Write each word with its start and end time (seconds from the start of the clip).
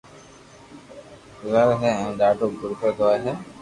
گوزاري 1.39 1.75
ھي 1.81 1.89
ھين 1.97 2.09
ڌاڌو 2.19 2.45
غرين 2.59 2.79
ھوئي 2.97 3.17
ھي 3.25 3.33